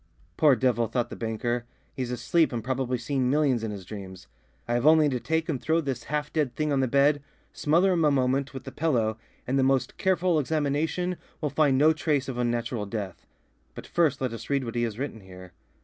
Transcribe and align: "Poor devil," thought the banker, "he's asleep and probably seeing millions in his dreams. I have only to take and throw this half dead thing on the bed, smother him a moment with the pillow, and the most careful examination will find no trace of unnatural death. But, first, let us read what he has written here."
"Poor 0.35 0.55
devil," 0.55 0.87
thought 0.87 1.11
the 1.11 1.15
banker, 1.15 1.63
"he's 1.93 2.09
asleep 2.09 2.51
and 2.51 2.63
probably 2.63 2.97
seeing 2.97 3.29
millions 3.29 3.63
in 3.63 3.69
his 3.69 3.85
dreams. 3.85 4.25
I 4.67 4.73
have 4.73 4.87
only 4.87 5.09
to 5.09 5.19
take 5.19 5.47
and 5.47 5.61
throw 5.61 5.79
this 5.79 6.05
half 6.05 6.33
dead 6.33 6.55
thing 6.55 6.71
on 6.73 6.79
the 6.79 6.87
bed, 6.87 7.21
smother 7.53 7.91
him 7.93 8.03
a 8.03 8.09
moment 8.09 8.51
with 8.51 8.63
the 8.63 8.71
pillow, 8.71 9.19
and 9.45 9.59
the 9.59 9.63
most 9.63 9.97
careful 9.99 10.39
examination 10.39 11.17
will 11.39 11.51
find 11.51 11.77
no 11.77 11.93
trace 11.93 12.27
of 12.27 12.39
unnatural 12.39 12.87
death. 12.87 13.27
But, 13.75 13.85
first, 13.85 14.21
let 14.21 14.33
us 14.33 14.49
read 14.49 14.63
what 14.63 14.73
he 14.73 14.81
has 14.81 14.97
written 14.97 15.19
here." 15.21 15.51